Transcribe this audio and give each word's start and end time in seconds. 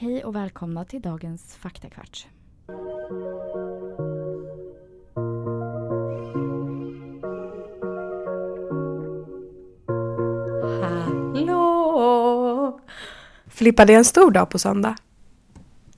Hej 0.00 0.24
och 0.24 0.36
välkomna 0.36 0.84
till 0.84 1.02
dagens 1.02 1.56
faktakvart. 1.56 2.26
Hallå! 10.82 12.80
Filippa, 13.46 13.84
det 13.84 13.94
är 13.94 13.98
en 13.98 14.04
stor 14.04 14.30
dag 14.30 14.50
på 14.50 14.58
söndag. 14.58 14.96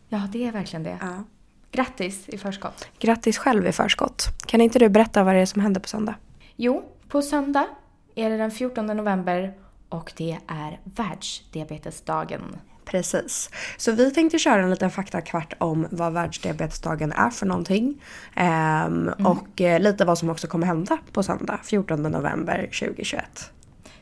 Ja, 0.08 0.28
det 0.32 0.46
är 0.46 0.52
verkligen 0.52 0.82
det. 0.82 0.98
Ja. 1.00 1.24
Grattis 1.72 2.28
i 2.28 2.38
förskott. 2.38 2.88
Grattis 2.98 3.38
själv 3.38 3.66
i 3.66 3.72
förskott. 3.72 4.22
Kan 4.46 4.60
inte 4.60 4.78
du 4.78 4.88
berätta 4.88 5.24
vad 5.24 5.34
det 5.34 5.40
är 5.40 5.46
som 5.46 5.62
händer 5.62 5.80
på 5.80 5.88
söndag? 5.88 6.14
Jo, 6.56 6.82
på 7.08 7.22
söndag 7.22 7.66
är 8.14 8.30
det 8.30 8.36
den 8.36 8.50
14 8.50 8.86
november 8.86 9.54
och 9.88 10.12
det 10.16 10.38
är 10.46 10.80
världsdiabetesdagen. 10.84 12.56
Precis. 12.90 13.50
Så 13.76 13.92
vi 13.92 14.10
tänkte 14.10 14.38
köra 14.38 14.62
en 14.62 14.70
liten 14.70 14.90
faktakvart 14.90 15.54
om 15.58 15.86
vad 15.90 16.12
världsdiabetesdagen 16.12 17.12
är 17.12 17.30
för 17.30 17.46
någonting. 17.46 18.02
Ehm, 18.36 19.10
Och 19.24 19.60
eh, 19.60 19.80
lite 19.80 20.04
vad 20.04 20.18
som 20.18 20.30
också 20.30 20.46
kommer 20.46 20.66
hända 20.66 20.98
på 21.12 21.22
söndag, 21.22 21.58
14 21.62 22.02
november 22.02 22.68
2021. 22.80 23.52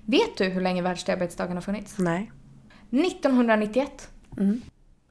Vet 0.04 0.36
du 0.36 0.44
hur 0.44 0.60
länge 0.60 0.82
världsdiabetesdagen 0.82 1.56
har 1.56 1.62
funnits? 1.62 1.98
Nej. 1.98 2.30
1991. 2.90 4.08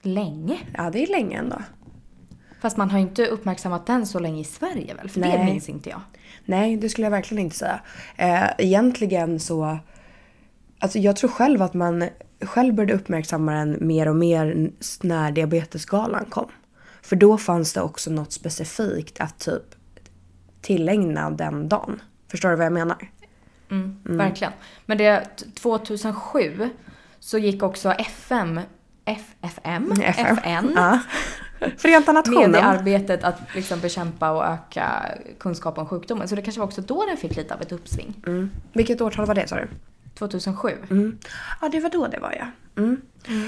Länge. 0.01 0.57
Ja, 0.77 0.89
det 0.89 1.03
är 1.03 1.07
länge 1.07 1.37
ändå. 1.37 1.61
Fast 2.61 2.77
man 2.77 2.91
har 2.91 2.99
ju 2.99 3.05
inte 3.05 3.25
uppmärksammat 3.25 3.85
den 3.85 4.05
så 4.05 4.19
länge 4.19 4.41
i 4.41 4.43
Sverige 4.43 4.93
väl? 4.93 5.09
För 5.09 5.21
det 5.21 5.27
Nej. 5.27 5.45
minns 5.45 5.69
inte 5.69 5.89
jag. 5.89 6.01
Nej, 6.45 6.77
det 6.77 6.89
skulle 6.89 7.05
jag 7.05 7.11
verkligen 7.11 7.43
inte 7.43 7.55
säga. 7.57 7.79
Eh, 8.15 8.49
egentligen 8.57 9.39
så... 9.39 9.77
Alltså 10.79 10.99
jag 10.99 11.15
tror 11.15 11.29
själv 11.29 11.61
att 11.61 11.73
man 11.73 12.09
själv 12.41 12.73
började 12.73 12.93
uppmärksamma 12.93 13.53
den 13.53 13.77
mer 13.81 14.07
och 14.07 14.15
mer 14.15 14.71
när 15.01 15.31
diabetesgalan 15.31 16.25
kom. 16.25 16.47
För 17.01 17.15
då 17.15 17.37
fanns 17.37 17.73
det 17.73 17.81
också 17.81 18.11
något 18.11 18.31
specifikt 18.31 19.19
att 19.21 19.39
typ 19.39 19.75
tillägna 20.61 21.29
den 21.29 21.69
dagen. 21.69 22.01
Förstår 22.31 22.49
du 22.49 22.55
vad 22.55 22.65
jag 22.65 22.73
menar? 22.73 23.11
Mm, 23.71 23.99
Verkligen. 24.03 24.53
Men 24.85 24.97
det 24.97 25.27
2007 25.61 26.69
så 27.19 27.37
gick 27.37 27.63
också 27.63 27.91
FM, 27.91 28.59
FFM, 29.05 29.91
FM. 29.91 30.37
FN 30.37 30.71
Ja. 30.75 30.99
Förenta 31.77 32.13
med 32.13 32.27
i 32.27 32.29
Nationerna. 32.29 32.61
arbetet 32.63 33.23
att 33.23 33.39
liksom 33.55 33.79
bekämpa 33.79 34.31
och 34.31 34.45
öka 34.45 35.05
kunskap 35.39 35.77
om 35.77 35.85
sjukdomen. 35.87 36.27
Så 36.27 36.35
det 36.35 36.41
kanske 36.41 36.59
var 36.59 36.67
också 36.67 36.81
då 36.81 37.05
den 37.05 37.17
fick 37.17 37.35
lite 37.35 37.53
av 37.53 37.61
ett 37.61 37.71
uppsving. 37.71 38.13
Mm. 38.27 38.49
Vilket 38.73 39.01
årtal 39.01 39.25
var 39.25 39.35
det 39.35 39.47
sa 39.47 39.55
du? 39.55 39.67
2007. 40.17 40.71
Mm. 40.89 41.17
Ja, 41.61 41.69
det 41.69 41.79
var 41.79 41.89
då 41.89 42.07
det 42.07 42.19
var 42.19 42.35
ja. 42.39 42.47
Mm. 42.77 43.01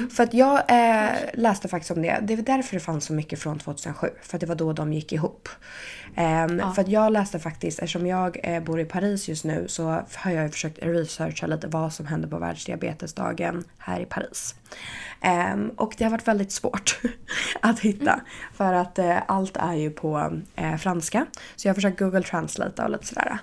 För 0.09 0.23
att 0.23 0.33
jag 0.33 0.63
eh, 0.67 1.15
läste 1.33 1.67
faktiskt 1.67 1.91
om 1.91 2.01
det. 2.01 2.19
Det 2.21 2.35
var 2.35 2.43
därför 2.43 2.73
det 2.75 2.79
fanns 2.79 3.05
så 3.05 3.13
mycket 3.13 3.39
från 3.39 3.59
2007. 3.59 4.07
För 4.21 4.37
att 4.37 4.41
det 4.41 4.47
var 4.47 4.55
då 4.55 4.73
de 4.73 4.93
gick 4.93 5.13
ihop. 5.13 5.49
Ehm, 6.15 6.73
För 6.75 6.81
att 6.81 6.87
jag 6.87 7.11
läste 7.11 7.39
faktiskt, 7.39 7.79
eftersom 7.79 8.07
jag 8.07 8.39
eh, 8.43 8.63
bor 8.63 8.79
i 8.79 8.85
Paris 8.85 9.29
just 9.29 9.45
nu 9.45 9.65
så 9.67 10.03
har 10.15 10.31
jag 10.31 10.51
försökt 10.51 10.79
researcha 10.81 11.47
lite 11.47 11.67
vad 11.67 11.93
som 11.93 12.05
händer 12.05 12.29
på 12.29 12.39
världsdiabetesdagen 12.39 13.63
här 13.77 13.99
i 13.99 14.05
Paris. 14.05 14.55
Ehm, 15.21 15.69
och 15.69 15.93
det 15.97 16.03
har 16.03 16.11
varit 16.11 16.27
väldigt 16.27 16.51
svårt 16.51 16.99
att 17.61 17.79
hitta. 17.79 18.21
För 18.53 18.73
att 18.73 18.99
eh, 18.99 19.17
allt 19.27 19.57
är 19.57 19.73
ju 19.73 19.89
på 19.89 20.39
eh, 20.55 20.75
franska. 20.75 21.25
Så 21.55 21.67
jag 21.67 21.73
har 21.73 21.75
försökt 21.75 21.99
google 21.99 22.23
translate 22.23 22.83
och 22.83 22.89
lite 22.89 23.05
sådär. 23.05 23.39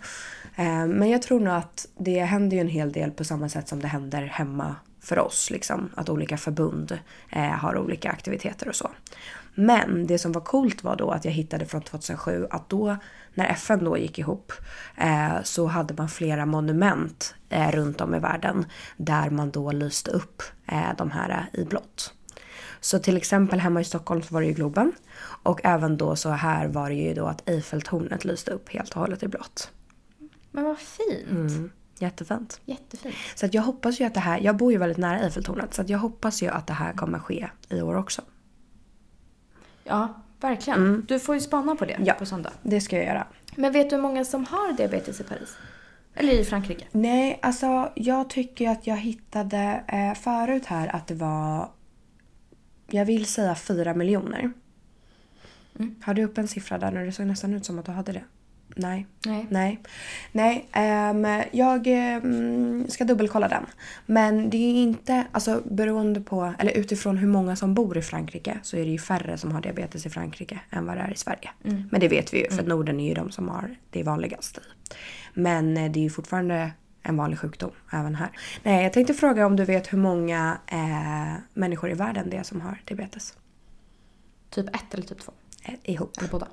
Eh, 0.56 0.86
men 0.86 1.10
jag 1.10 1.22
tror 1.22 1.40
nog 1.40 1.54
att 1.54 1.86
det 1.98 2.20
händer 2.20 2.56
ju 2.56 2.60
en 2.60 2.68
hel 2.68 2.92
del 2.92 3.10
på 3.10 3.24
samma 3.24 3.48
sätt 3.48 3.68
som 3.68 3.80
det 3.80 3.88
händer 3.88 4.22
hemma 4.22 4.76
för 5.00 5.18
oss. 5.18 5.50
Liksom, 5.50 5.90
att 5.94 6.08
olika 6.08 6.36
förbund 6.36 6.98
eh, 7.30 7.42
har 7.42 7.78
olika 7.78 8.10
aktiviteter 8.10 8.68
och 8.68 8.76
så. 8.76 8.90
Men 9.54 10.06
det 10.06 10.18
som 10.18 10.32
var 10.32 10.40
coolt 10.40 10.84
var 10.84 10.96
då 10.96 11.10
att 11.10 11.24
jag 11.24 11.32
hittade 11.32 11.66
från 11.66 11.82
2007 11.82 12.46
att 12.50 12.68
då 12.68 12.96
när 13.34 13.46
FN 13.46 13.84
då 13.84 13.98
gick 13.98 14.18
ihop 14.18 14.52
eh, 14.96 15.42
så 15.42 15.66
hade 15.66 15.94
man 15.94 16.08
flera 16.08 16.46
monument 16.46 17.34
eh, 17.48 17.70
runt 17.70 18.00
om 18.00 18.14
i 18.14 18.18
världen 18.18 18.66
där 18.96 19.30
man 19.30 19.50
då 19.50 19.72
lyste 19.72 20.10
upp 20.10 20.42
eh, 20.66 20.96
de 20.98 21.10
här 21.10 21.46
i 21.52 21.64
blått. 21.64 22.12
Så 22.80 22.98
till 22.98 23.16
exempel 23.16 23.60
hemma 23.60 23.80
i 23.80 23.84
Stockholm 23.84 24.22
så 24.22 24.34
var 24.34 24.40
det 24.40 24.46
ju 24.46 24.52
Globen 24.52 24.92
och 25.42 25.60
även 25.64 25.96
då 25.96 26.16
så 26.16 26.30
här 26.30 26.66
var 26.68 26.90
det 26.90 26.96
ju 26.96 27.14
då 27.14 27.26
att 27.26 27.48
Eiffeltornet 27.48 28.24
lyste 28.24 28.50
upp 28.50 28.68
helt 28.68 28.90
och 28.94 29.00
hållet 29.00 29.22
i 29.22 29.28
blått. 29.28 29.70
Men 30.56 30.64
vad 30.64 30.78
fint. 30.78 31.30
Mm. 31.30 31.70
Jättefint. 31.98 32.60
Jättefint. 32.64 33.14
Så 33.34 33.46
att 33.46 33.54
jag 33.54 33.62
hoppas 33.62 34.00
ju 34.00 34.04
att 34.04 34.14
det 34.14 34.20
här, 34.20 34.40
jag 34.40 34.56
bor 34.56 34.72
ju 34.72 34.78
väldigt 34.78 34.98
nära 34.98 35.18
Eiffeltornet 35.20 35.74
så 35.74 35.82
att 35.82 35.88
jag 35.88 35.98
hoppas 35.98 36.42
ju 36.42 36.48
att 36.48 36.66
det 36.66 36.72
här 36.72 36.92
kommer 36.92 37.18
ske 37.18 37.48
i 37.68 37.80
år 37.80 37.94
också. 37.96 38.22
Ja, 39.84 40.14
verkligen. 40.40 41.04
Du 41.08 41.18
får 41.20 41.34
ju 41.34 41.40
spana 41.40 41.76
på 41.76 41.84
det 41.84 41.92
Mm. 41.92 42.06
Ja. 42.06 42.14
på 42.14 42.26
söndag. 42.26 42.52
Det 42.62 42.80
ska 42.80 42.96
jag 42.96 43.04
göra. 43.06 43.26
Men 43.56 43.72
vet 43.72 43.90
du 43.90 43.96
hur 43.96 44.02
många 44.02 44.24
som 44.24 44.44
har 44.44 44.72
diabetes 44.72 45.20
i 45.20 45.24
Paris? 45.24 45.56
Eller 46.14 46.32
i 46.32 46.44
Frankrike? 46.44 46.86
Nej, 46.92 47.38
alltså 47.42 47.92
jag 47.94 48.30
tycker 48.30 48.70
att 48.70 48.86
jag 48.86 48.96
hittade 48.96 49.84
eh, 49.88 50.14
förut 50.14 50.66
här 50.66 50.96
att 50.96 51.06
det 51.06 51.14
var, 51.14 51.70
jag 52.90 53.04
vill 53.04 53.26
säga 53.26 53.54
fyra 53.54 53.94
miljoner. 53.94 54.52
Har 56.02 56.14
du 56.14 56.24
upp 56.24 56.38
en 56.38 56.48
siffra 56.48 56.78
där 56.78 56.90
när 56.90 57.04
det 57.04 57.12
såg 57.12 57.26
nästan 57.26 57.54
ut 57.54 57.64
som 57.66 57.78
att 57.78 57.84
du 57.84 57.92
hade 57.92 58.12
det? 58.12 58.24
Nej. 58.74 59.06
Nej. 59.26 59.46
Nej. 59.50 59.80
Nej, 60.32 60.68
ehm, 60.72 61.26
jag 61.52 61.86
ehm, 61.86 62.88
ska 62.88 63.04
dubbelkolla 63.04 63.48
den. 63.48 63.66
Men 64.06 64.50
det 64.50 64.56
är 64.56 64.74
inte, 64.74 65.26
alltså 65.32 65.62
beroende 65.64 66.20
på, 66.20 66.54
eller 66.58 66.72
utifrån 66.72 67.16
hur 67.16 67.28
många 67.28 67.56
som 67.56 67.74
bor 67.74 67.98
i 67.98 68.02
Frankrike 68.02 68.58
så 68.62 68.76
är 68.76 68.84
det 68.84 68.90
ju 68.90 68.98
färre 68.98 69.38
som 69.38 69.52
har 69.52 69.60
diabetes 69.60 70.06
i 70.06 70.10
Frankrike 70.10 70.60
än 70.70 70.86
vad 70.86 70.96
det 70.96 71.00
är 71.00 71.12
i 71.12 71.16
Sverige. 71.16 71.50
Men 71.90 72.00
det 72.00 72.08
vet 72.08 72.34
vi 72.34 72.44
ju 72.44 72.50
för 72.50 72.62
Norden 72.62 73.00
är 73.00 73.08
ju 73.08 73.14
de 73.14 73.30
som 73.30 73.48
har 73.48 73.76
det 73.90 74.02
vanligaste. 74.02 74.60
Men 75.34 75.76
eh, 75.76 75.92
det 75.92 76.00
är 76.00 76.02
ju 76.02 76.10
fortfarande 76.10 76.72
en 77.02 77.16
vanlig 77.16 77.38
sjukdom 77.38 77.70
även 77.92 78.14
här. 78.14 78.30
Nej, 78.62 78.82
jag 78.82 78.92
tänkte 78.92 79.14
fråga 79.14 79.46
om 79.46 79.56
du 79.56 79.64
vet 79.64 79.92
hur 79.92 79.98
många 79.98 80.58
eh, 80.66 81.42
människor 81.54 81.90
i 81.90 81.94
världen 81.94 82.30
det 82.30 82.36
är 82.36 82.42
som 82.42 82.60
har 82.60 82.82
diabetes? 82.84 83.36
Typ 84.50 84.68
ett 84.68 84.94
eller 84.94 85.06
typ 85.06 85.20
två? 85.20 85.32
Eh, 85.64 85.74
ihop. 85.82 86.18
Eller 86.18 86.28
båda? 86.28 86.48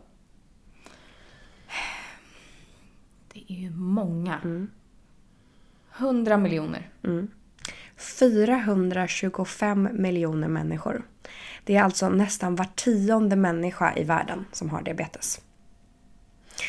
Det 3.34 3.54
är 3.54 3.58
ju 3.58 3.70
många. 3.70 4.68
100 5.98 6.38
miljoner. 6.38 6.90
425 7.98 9.90
miljoner 9.94 10.48
människor. 10.48 11.04
Det 11.64 11.76
är 11.76 11.84
alltså 11.84 12.10
nästan 12.10 12.56
var 12.56 12.68
tionde 12.76 13.36
människa 13.36 13.94
i 13.96 14.04
världen 14.04 14.46
som 14.52 14.70
har 14.70 14.82
diabetes. 14.82 15.42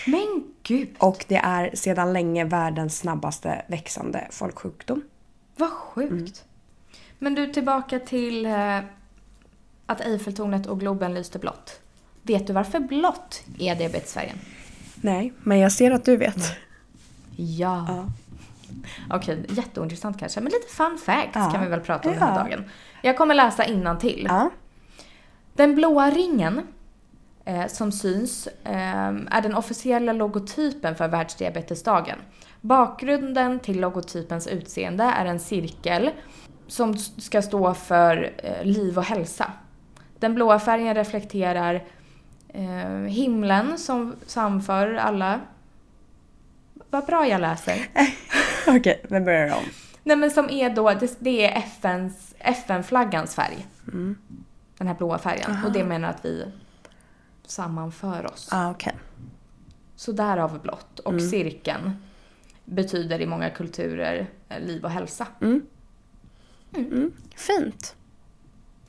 Men 0.07 0.45
gud! 0.63 0.89
Och 0.99 1.25
det 1.29 1.37
är 1.37 1.71
sedan 1.75 2.13
länge 2.13 2.45
världens 2.45 2.99
snabbaste 2.99 3.65
växande 3.69 4.29
folksjukdom. 4.31 5.03
Vad 5.57 5.71
sjukt. 5.71 6.45
Men 7.19 7.35
du, 7.35 7.53
tillbaka 7.53 7.99
till 7.99 8.47
eh, 8.47 8.79
att 9.87 10.01
Eiffeltornet 10.01 10.67
och 10.67 10.81
Globen 10.81 11.15
lyste 11.15 11.39
blått. 11.39 11.81
Vet 12.23 12.47
du 12.47 12.53
varför 12.53 12.81
blått 12.81 13.43
är 13.59 13.75
diabetesfärgen? 13.75 14.39
Nej, 15.05 15.33
men 15.43 15.59
jag 15.59 15.73
ser 15.73 15.91
att 15.91 16.05
du 16.05 16.17
vet. 16.17 16.53
Ja. 17.37 17.85
Ja. 17.89 18.07
Okej, 19.11 19.45
jätteointressant 19.49 20.19
kanske, 20.19 20.41
men 20.41 20.53
lite 20.53 20.75
fun 20.75 20.99
facts 21.07 21.31
Ja. 21.35 21.51
kan 21.51 21.63
vi 21.65 21.69
väl 21.71 21.81
prata 21.81 22.09
om 22.09 22.15
den 22.15 22.23
här 22.23 22.39
Ja. 22.39 22.45
dagen. 22.45 22.65
Jag 23.03 23.17
kommer 23.17 23.35
läsa 23.35 23.65
till. 24.01 24.27
Ja. 24.29 24.51
Den 25.55 25.75
blåa 25.75 26.11
ringen 26.11 26.61
eh, 27.45 27.67
som 27.67 27.93
syns 27.93 28.47
eh, 28.65 29.09
är 29.31 29.41
den 29.43 29.55
officiella 29.55 30.13
logotypen 30.13 30.97
för 30.97 31.09
världsdiabetesdagen. 31.09 32.19
Bakgrunden 32.61 33.61
till 33.61 33.81
logotypens 33.81 34.47
utseende 34.47 35.05
är 35.05 35.25
en 35.27 35.41
cirkel 35.41 36.11
som 36.67 36.97
ska 36.99 37.43
stå 37.43 37.75
för 37.75 38.33
eh, 38.39 38.65
liv 38.65 38.99
och 38.99 39.05
hälsa. 39.05 39.53
Den 40.19 40.35
blåa 40.35 40.59
färgen 40.59 40.95
reflekterar 40.95 41.85
eh, 42.55 42.89
himlen 42.91 43.79
som 43.79 44.17
samför 44.27 44.95
alla. 44.95 45.41
Vad 46.91 47.07
bra 47.07 47.29
jag 47.29 47.41
läser. 47.41 47.89
Okej, 48.67 49.01
vi 49.09 49.21
börjar 49.21 49.57
om. 49.57 49.65
Nej 50.03 50.17
men 50.17 50.31
som 50.31 50.51
är 50.51 50.71
då, 50.71 50.91
det, 50.91 51.17
det 51.19 51.47
är 51.47 51.59
FNs, 51.59 52.35
FN-flaggans 52.39 53.35
färg. 53.35 53.67
Den 54.79 54.87
här 54.87 54.95
blåa 54.95 55.19
färgen. 55.19 55.57
Och 55.65 55.73
det 55.73 55.85
menar 55.85 56.09
att 56.09 56.25
vi 56.25 56.47
sammanför 57.47 58.27
oss. 58.33 58.49
Ja, 58.51 58.71
okej. 58.71 58.95
Så 59.97 60.13
därav 60.13 60.63
blått. 60.63 60.99
Och 60.99 61.23
cirkeln 61.23 61.97
betyder 62.65 63.21
i 63.21 63.27
många 63.27 63.51
kulturer 63.51 64.27
eh, 64.49 64.61
liv 64.61 64.85
och 64.85 64.91
hälsa. 64.91 65.27
Fint. 67.37 67.97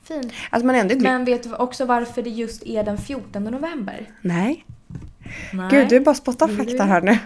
Fint. 0.08 0.32
Alltså 0.50 0.66
man 0.66 0.74
är 0.76 0.80
ändå 0.80 0.94
glad. 0.94 1.12
Men 1.12 1.24
vet 1.24 1.42
du 1.42 1.54
också 1.54 1.84
varför 1.84 2.22
det 2.22 2.30
just 2.30 2.62
är 2.66 2.84
den 2.84 2.98
14 2.98 3.44
november? 3.44 4.10
Nej. 4.20 4.64
Nej. 5.52 5.68
Gud, 5.70 5.88
du 5.88 6.00
bara 6.00 6.14
spottar 6.14 6.48
Vill 6.48 6.56
fakta 6.56 6.84
här 6.84 7.00
nu. 7.02 7.18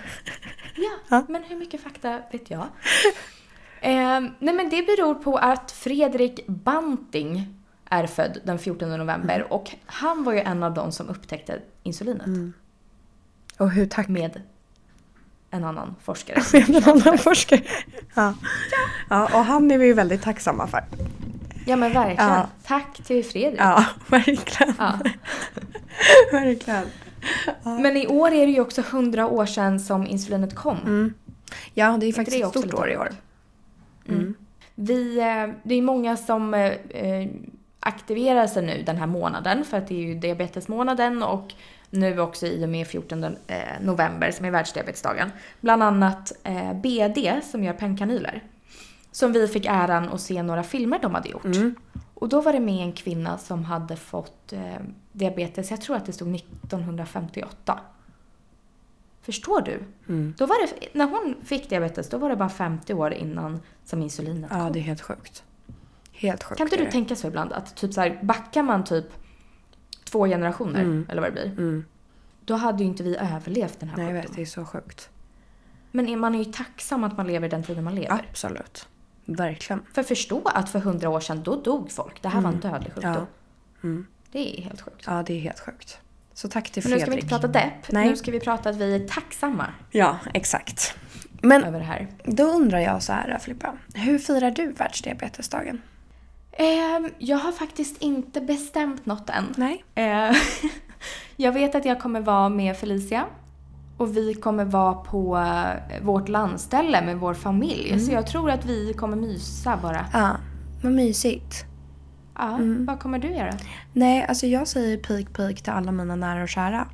Ja, 0.77 0.91
Ja. 1.09 1.25
men 1.29 1.43
hur 1.44 1.56
mycket 1.56 1.81
fakta 1.81 2.21
vet 2.32 2.50
jag? 2.50 2.61
eh, 3.81 4.21
nej 4.38 4.55
men 4.55 4.69
det 4.71 4.82
beror 4.82 5.15
på 5.15 5.37
att 5.37 5.71
Fredrik 5.71 6.47
Banting 6.47 7.55
är 7.91 8.06
född 8.06 8.38
den 8.44 8.59
14 8.59 8.91
november 8.99 9.35
Mm. 9.37 9.47
och 9.50 9.71
han 9.87 10.25
var 10.25 10.32
ju 10.32 10.38
en 10.41 10.62
av 10.62 10.75
de 10.75 10.93
som 10.93 11.09
upptäckte 11.09 11.59
insulinet. 11.82 12.27
Mm. 12.27 12.53
Och 13.59 13.71
hur 13.71 13.87
tack... 13.87 14.09
Med 14.09 14.43
en 15.50 15.65
annan 15.65 15.94
forskare. 16.03 16.43
Med 16.69 16.87
en 16.87 16.91
annan 17.00 17.19
forskare. 17.19 17.62
Ja. 18.15 18.35
ja, 19.11 19.25
och 19.25 19.44
han 19.44 19.71
är 19.71 19.79
vi 19.79 19.87
ju 19.87 19.93
väldigt 19.93 20.23
tacksamma 20.23 20.67
för. 20.67 20.85
Ja 21.70 21.76
men 21.76 21.93
verkligen. 21.93 22.31
Ja. 22.31 22.49
Tack 22.67 23.02
till 23.05 23.25
Fredrik. 23.25 23.61
Ja, 23.61 23.84
verkligen. 24.06 24.75
Ja. 24.78 24.99
verkligen. 26.32 26.84
Men 27.64 27.96
i 27.96 28.06
år 28.06 28.32
är 28.32 28.46
det 28.46 28.52
ju 28.52 28.61
också 28.61 28.81
100 28.81 29.26
år 29.28 29.46
sedan 29.46 29.81
som 29.81 30.06
insulinet 30.06 30.55
kom. 30.55 30.78
Mm. 30.78 31.14
Ja, 31.75 31.96
det 32.00 32.06
är 32.06 32.08
Inte 32.08 32.17
faktiskt 32.17 32.38
det 32.38 32.61
ett 32.61 32.69
stort 32.69 32.75
år 32.75 32.90
i 32.90 32.96
år. 32.96 33.11
Mm. 34.08 34.34
Vi, 34.75 35.19
eh, 35.19 35.55
det 35.62 35.75
är 35.75 35.82
många 35.82 36.17
som 36.17 36.55
eh, 36.55 36.72
eh, 36.90 37.28
aktiverar 37.81 38.46
sig 38.46 38.62
nu 38.62 38.82
den 38.82 38.96
här 38.96 39.06
månaden 39.06 39.64
för 39.64 39.78
att 39.78 39.88
det 39.88 39.94
är 39.94 40.06
ju 40.06 40.14
diabetesmånaden 40.14 41.22
och 41.22 41.55
nu 41.90 42.20
också 42.20 42.46
i 42.46 42.64
och 42.64 42.69
med 42.69 42.87
14 42.87 43.25
eh, 43.25 43.31
november 43.81 44.31
som 44.31 44.46
är 44.46 44.50
världsdiabetesdagen. 44.50 45.31
Bland 45.61 45.82
annat 45.82 46.32
eh, 46.44 46.72
BD 46.72 47.43
som 47.43 47.64
gör 47.64 47.72
pennkanyler. 47.72 48.43
Som 49.12 49.32
vi 49.32 49.48
fick 49.48 49.66
äran 49.66 50.08
att 50.08 50.20
se 50.20 50.42
några 50.42 50.62
filmer 50.62 50.98
de 51.02 51.14
hade 51.14 51.28
gjort. 51.28 51.44
Mm. 51.44 51.74
Och 52.14 52.28
då 52.28 52.40
var 52.40 52.52
det 52.52 52.60
med 52.60 52.82
en 52.84 52.92
kvinna 52.92 53.38
som 53.38 53.64
hade 53.64 53.96
fått 53.96 54.52
eh, 54.52 54.74
diabetes, 55.12 55.70
jag 55.70 55.80
tror 55.80 55.96
att 55.96 56.06
det 56.06 56.12
stod 56.12 56.34
1958. 56.34 57.80
Förstår 59.22 59.60
du? 59.60 59.82
Mm. 60.08 60.34
Då 60.38 60.46
var 60.46 60.66
det, 60.66 60.88
när 60.92 61.06
hon 61.06 61.34
fick 61.44 61.68
diabetes, 61.70 62.08
då 62.08 62.18
var 62.18 62.28
det 62.30 62.36
bara 62.36 62.48
50 62.48 62.94
år 62.94 63.12
innan 63.12 63.60
som 63.84 64.02
insulinet 64.02 64.50
Ja, 64.54 64.58
kom. 64.64 64.72
det 64.72 64.78
är 64.78 64.82
helt 64.82 65.00
sjukt. 65.02 65.44
Helt 66.12 66.42
sjukt. 66.44 66.58
Kan 66.58 66.66
inte 66.66 66.76
du 66.76 66.90
tänka 66.90 67.16
så 67.16 67.26
ibland 67.26 67.52
att 67.52 67.76
typ 67.76 67.94
så 67.94 68.00
här, 68.00 68.18
backar 68.22 68.62
man 68.62 68.84
typ 68.84 69.06
två 70.04 70.26
generationer, 70.26 70.80
Mm. 70.80 71.06
eller 71.08 71.22
vad 71.22 71.30
det 71.30 71.32
blir, 71.32 71.52
Mm. 71.58 71.84
då 72.44 72.54
hade 72.54 72.82
ju 72.82 72.88
inte 72.88 73.02
vi 73.02 73.16
överlevt 73.16 73.80
den 73.80 73.88
här 73.88 73.96
Nej, 73.96 74.06
jag 74.06 74.12
vet. 74.12 74.22
sjukdomen. 74.22 74.36
Det 74.36 74.42
är 74.42 74.46
så 74.46 74.64
sjukt. 74.64 75.10
Men 75.90 76.08
är 76.08 76.16
man 76.16 76.34
är 76.34 76.38
ju 76.38 76.44
tacksam 76.52 77.04
att 77.04 77.16
man 77.16 77.26
lever 77.26 77.48
den 77.48 77.62
tiden 77.62 77.84
man 77.84 77.94
lever. 77.94 78.24
Absolut. 78.30 78.88
Verkligen. 79.37 79.82
För 79.94 80.03
förstå 80.03 80.43
att 80.44 80.71
för 80.71 80.79
hundra 80.79 81.09
år 81.09 81.21
sedan, 81.21 81.43
då 81.43 81.56
dog 81.56 81.91
folk. 81.93 82.23
Det 82.23 82.29
här 82.29 82.41
var 82.41 82.50
en 82.50 82.61
dödlig 82.61 82.93
sjukdom. 82.94 83.12
Ja. 83.15 83.27
Mm. 83.82 84.06
Det 84.32 84.59
är 84.59 84.62
helt 84.62 84.81
sjukt. 84.81 85.05
Ja, 85.06 85.23
det 85.27 85.32
är 85.35 85.41
helt 85.41 85.61
sjukt. 85.61 85.99
Så 86.35 86.49
tack 86.49 86.71
till 86.71 86.82
Men 86.85 86.91
nu 86.93 86.99
Fredrik. 86.99 87.03
ska 87.06 87.11
vi 87.11 87.17
inte 87.17 87.29
prata 87.29 87.49
depp. 87.67 87.93
Nej. 87.93 88.09
Nu 88.09 88.17
ska 88.17 88.31
vi 88.31 88.41
prata 88.41 88.71
att 88.71 88.77
vi 88.77 88.94
är 88.94 89.09
tacksamma 89.09 89.67
Ja, 89.91 90.19
exakt. 90.35 90.94
Men 91.43 91.65
över 91.65 91.79
det 91.79 91.85
här. 91.85 92.09
då 92.25 92.44
undrar 92.44 92.79
jag 92.79 93.03
så 93.03 93.12
här, 93.12 93.38
Filippa. 93.38 93.77
Hur 93.94 94.19
firar 94.19 94.50
du 94.50 94.73
världsdiabetesdagen? 94.73 95.82
Ehm, 96.53 97.11
jag 97.19 97.37
har 97.38 97.53
faktiskt 97.53 98.03
inte 98.03 98.41
bestämt 98.41 99.06
något 99.06 99.31
än. 99.31 99.55
Nej. 99.56 99.85
Eh, 99.94 100.37
jag 101.37 101.53
vet 101.53 101.75
att 101.75 101.85
jag 101.85 102.00
kommer 102.00 102.21
vara 102.21 102.49
med 102.49 102.77
Felicia. 102.77 103.27
Och 104.00 104.17
vi 104.17 104.35
kommer 104.35 104.64
vara 104.64 104.94
på 104.94 105.37
eh, 105.38 106.02
vårt 106.02 106.29
landställe 106.29 107.02
med 107.02 107.17
vår 107.17 107.35
familj. 107.35 107.88
Mm. 107.88 108.00
Så 108.00 108.12
jag 108.12 108.26
tror 108.26 108.50
att 108.50 108.64
vi 108.64 108.93
kommer 108.94 109.17
mysa 109.17 109.79
bara. 109.82 110.05
Ja, 110.12 110.31
vad 110.82 110.93
mysigt. 110.93 111.64
Ja, 112.38 112.55
Mm. 112.55 112.87
vad 112.87 113.00
kommer 113.00 113.19
du 113.19 113.29
göra? 113.29 113.52
Nej, 113.93 114.26
alltså 114.29 114.47
jag 114.47 114.69
säger 114.69 114.97
pik 114.97 115.37
pik 115.37 115.62
till 115.62 115.73
alla 115.73 115.93
mina 115.93 116.17
nära 116.17 116.43
och 116.43 116.49
kära. 116.49 116.87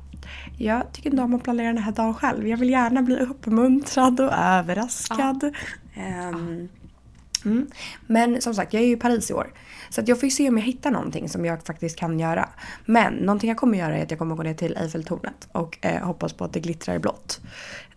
Jag 0.57 0.91
tycker 0.91 1.09
inte 1.09 1.23
om 1.23 1.33
att 1.35 1.43
planera 1.43 1.67
den 1.73 1.83
här 1.83 1.91
dagen 1.91 2.13
själv. 2.13 2.47
Jag 2.47 2.57
vill 2.57 2.69
gärna 2.69 3.01
bli 3.01 3.15
uppmuntrad 3.19 4.19
och 4.19 4.33
överraskad. 4.33 5.43
Ehm, 5.95 6.69
mm. 7.51 7.67
Men 8.07 8.41
som 8.41 8.53
sagt, 8.53 8.73
jag 8.73 8.83
är 8.83 8.87
ju 8.87 8.93
i 8.93 8.97
Paris 8.97 9.29
i 9.31 9.33
år. 9.33 9.53
Så 9.89 10.01
jag 10.05 10.19
får 10.19 10.27
ju 10.27 10.31
se 10.31 10.49
om 10.49 10.57
jag 10.57 10.65
hittar 10.65 10.91
någonting 10.91 11.29
som 11.29 11.45
jag 11.45 11.63
faktiskt 11.63 11.99
kan 11.99 12.19
göra. 12.19 12.49
Men 12.85 13.13
någonting 13.13 13.47
jag 13.49 13.57
kommer 13.57 13.77
göra 13.77 13.97
är 13.97 14.03
att 14.03 14.11
jag 14.11 14.19
kommer 14.19 14.35
gå 14.35 14.43
ner 14.43 14.53
till 14.53 14.77
Eiffeltornet 14.77 15.47
och 15.51 15.77
eh, 15.81 16.03
hoppas 16.05 16.33
på 16.33 16.43
att 16.43 16.53
det 16.53 16.59
glittrar 16.59 16.95
i 16.95 16.99
blått. 16.99 17.39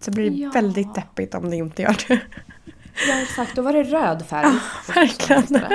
Så 0.01 0.11
blir 0.11 0.31
det 0.31 0.37
Ja. 0.37 0.51
väldigt 0.55 0.95
deppigt 0.95 1.35
om 1.35 1.51
det 1.51 1.57
inte 1.57 1.83
gör 1.83 1.97
det. 2.09 2.21
Ja, 3.09 3.23
exakt. 3.23 3.57
Då 3.57 3.63
var 3.63 3.73
det 3.73 3.83
röd 3.83 4.27
färg. 4.27 4.47
verkligen. 4.95 5.63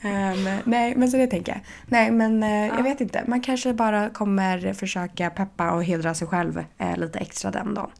Ehm, 0.00 0.58
nej, 0.64 0.94
men 0.96 1.10
så 1.10 1.16
det 1.16 1.26
tänker 1.26 1.52
jag. 1.52 1.60
Nej, 1.86 2.10
men 2.10 2.42
eh, 2.42 2.50
Ja. 2.66 2.76
jag 2.76 2.82
vet 2.82 3.00
inte. 3.00 3.24
Man 3.26 3.40
kanske 3.40 3.72
bara 3.74 4.10
kommer 4.10 4.72
försöka 4.72 5.30
peppa 5.30 5.70
och 5.70 5.84
hedra 5.84 6.14
sig 6.14 6.28
själv 6.28 6.64
eh, 6.78 6.96
lite 6.96 7.18
extra 7.18 7.50
den 7.50 7.74
dagen. 7.74 7.90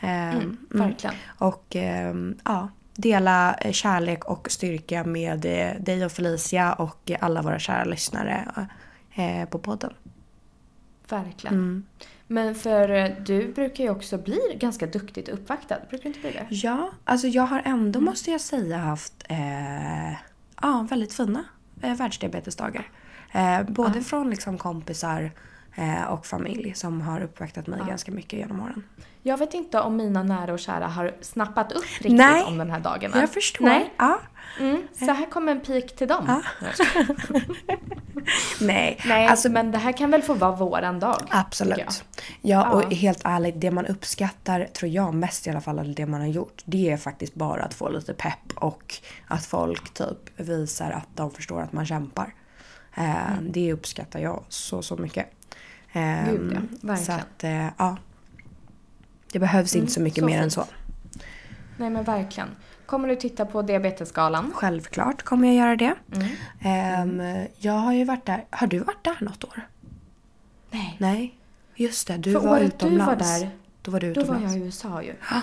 Ehm, 0.00 0.34
Mm, 0.34 0.56
verkligen. 0.70 1.14
Och 1.38 1.76
ehm, 1.76 2.36
ja, 2.44 2.68
dela 2.96 3.54
eh, 3.54 3.72
kärlek 3.72 4.24
och 4.24 4.50
styrka 4.50 5.04
med 5.04 5.44
eh, 5.44 5.82
dig 5.82 6.04
och 6.04 6.12
Felicia 6.12 6.72
och 6.72 7.10
alla 7.20 7.42
våra 7.42 7.58
kära 7.58 7.84
lyssnare 7.84 8.48
eh, 9.14 9.48
på 9.48 9.58
podden. 9.58 9.92
Verkligen. 11.08 11.54
Mm. 11.54 11.84
Men 12.26 12.54
för 12.54 13.16
du 13.26 13.52
brukar 13.52 13.84
ju 13.84 13.90
också 13.90 14.18
bli 14.18 14.40
ganska 14.60 14.86
duktigt 14.86 15.28
uppvaktad. 15.28 15.76
Brukar 15.88 16.02
du 16.02 16.08
inte 16.08 16.20
bli 16.20 16.30
det? 16.30 16.46
Ja, 16.50 16.90
alltså 17.04 17.26
jag 17.26 17.42
har 17.42 17.62
ändå 17.64 17.98
Mm. 17.98 18.10
måste 18.10 18.30
jag 18.30 18.40
säga 18.40 18.78
haft 18.78 19.24
eh, 19.28 20.12
ja, 20.62 20.86
väldigt 20.90 21.14
fina 21.14 21.44
eh, 21.82 21.94
världsdiabetesdagar. 21.94 22.90
Eh, 23.32 23.62
både 23.62 23.98
Ja. 23.98 24.04
från 24.04 24.30
liksom 24.30 24.58
kompisar 24.58 25.30
eh, 25.74 26.04
och 26.04 26.26
familj 26.26 26.74
som 26.74 27.00
har 27.00 27.20
uppvaktat 27.20 27.66
mig 27.66 27.78
Ja. 27.82 27.86
ganska 27.86 28.12
mycket 28.12 28.38
genom 28.38 28.60
åren. 28.60 28.84
Jag 29.26 29.36
vet 29.38 29.54
inte 29.54 29.80
om 29.80 29.96
mina 29.96 30.22
nära 30.22 30.52
och 30.52 30.58
kära 30.58 30.86
har 30.86 31.14
snappat 31.20 31.72
upp 31.72 31.84
riktigt 31.84 32.12
Nej. 32.12 32.42
om 32.44 32.58
den 32.58 32.70
här 32.70 32.80
dagen 32.80 33.12
än. 33.12 33.20
Jag 33.20 33.30
förstår. 33.30 33.64
Nej. 33.64 33.92
Ja. 33.96 34.18
Mm, 34.60 34.82
så 34.98 35.04
här 35.12 35.30
kommer 35.30 35.52
en 35.52 35.60
pik 35.60 35.96
till 35.96 36.08
dem. 36.08 36.42
Ja. 36.60 36.68
Nej, 38.60 38.98
Nej, 39.06 39.26
alltså 39.26 39.48
men 39.48 39.70
det 39.72 39.78
här 39.78 39.92
kan 39.92 40.10
väl 40.10 40.22
få 40.22 40.34
vara 40.34 40.52
våran 40.56 41.00
dag? 41.00 41.22
Absolut. 41.30 42.04
Ja, 42.42 42.70
och 42.70 42.82
Ja. 42.82 42.88
helt 42.96 43.20
ärligt, 43.24 43.60
det 43.60 43.70
man 43.70 43.86
uppskattar, 43.86 44.64
tror 44.64 44.90
jag 44.90 45.14
mest 45.14 45.46
i 45.46 45.50
alla 45.50 45.60
fall, 45.60 45.78
eller 45.78 45.94
det 45.94 46.06
man 46.06 46.20
har 46.20 46.28
gjort, 46.28 46.62
det 46.64 46.90
är 46.90 46.96
faktiskt 46.96 47.34
bara 47.34 47.62
att 47.62 47.74
få 47.74 47.88
lite 47.88 48.14
pepp 48.14 48.52
och 48.56 48.94
att 49.28 49.46
folk 49.46 49.94
typ 49.94 50.40
visar 50.40 50.90
att 50.90 51.08
de 51.14 51.30
förstår 51.30 51.60
att 51.62 51.72
man 51.72 51.86
kämpar. 51.86 52.34
Eh, 52.96 53.14
Det 53.40 53.72
uppskattar 53.72 54.20
jag 54.20 54.44
så, 54.48 54.82
så 54.82 54.96
mycket. 54.96 55.26
Eh, 55.92 56.28
Mm. 56.28 56.34
Gud, 56.36 56.52
ja. 56.54 56.60
Så 56.80 56.86
Verkligen. 56.86 57.20
att, 57.20 57.44
eh, 57.44 57.68
ja. 57.78 57.96
Det 59.34 59.40
behövs 59.40 59.76
inte 59.76 59.92
så 59.92 60.00
mycket 60.00 60.18
så 60.20 60.26
mer 60.26 60.36
än 60.36 60.42
fint. 60.42 60.52
så. 60.52 60.64
Nej 61.76 61.90
men 61.90 62.04
verkligen. 62.04 62.48
Kommer 62.86 63.08
du 63.08 63.16
titta 63.16 63.46
på 63.46 63.62
Diabetesgalan? 63.62 64.52
Självklart 64.54 65.22
kommer 65.22 65.48
jag 65.48 65.56
göra 65.56 65.76
det. 65.76 65.94
Mm. 66.14 66.28
Ehm, 67.20 67.46
jag 67.58 67.72
har 67.72 67.92
ju 67.92 68.04
varit 68.04 68.26
där. 68.26 68.44
Har 68.50 68.66
du 68.66 68.78
varit 68.78 69.04
där 69.04 69.16
något 69.20 69.44
år? 69.44 69.68
Nej. 70.70 70.96
Nej. 70.98 71.34
Just 71.76 72.06
det, 72.08 72.16
du 72.16 72.32
För 72.32 72.40
var 72.40 72.50
året 72.50 72.62
utomlands. 72.74 73.24
du 73.28 73.34
var 73.34 73.40
där, 73.40 73.50
Då 73.82 73.90
var 73.90 74.00
du 74.00 74.12
då 74.12 74.20
var 74.24 74.34
utomlands. 74.34 74.54
jag 74.56 74.62
i 74.62 74.66
USA 74.66 75.02
ju. 75.02 75.14
Ja, 75.30 75.40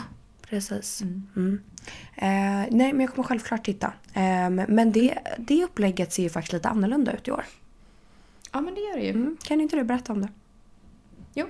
precis. 0.50 1.02
Mm. 1.02 1.28
Mm. 1.36 1.62
Eh, 2.16 2.68
nej, 2.78 2.94
men 2.94 3.00
jag 3.00 3.10
kommer 3.16 3.28
självklart 3.28 3.66
titta. 3.66 3.94
Ehm, 4.14 4.56
men 4.56 4.92
det, 4.92 5.18
det 5.38 5.64
upplägget 5.64 6.14
ser 6.14 6.24
ju 6.24 6.30
faktiskt 6.30 6.54
lite 6.54 6.70
annorlunda 6.70 7.12
ut 7.14 7.28
i 7.28 7.32
år. 7.32 7.46
Ja 8.52 8.62
men 8.62 8.74
det 8.76 8.82
gör 8.82 8.98
det 8.98 9.04
ju. 9.04 9.10
Mm. 9.10 9.38
Kan 9.44 9.62
inte 9.62 9.76
du 9.76 9.84
berätta 9.84 10.14
om 10.14 10.22
det? 10.22 10.30
Jo. 11.34 11.46